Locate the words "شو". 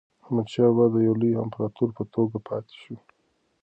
2.81-2.95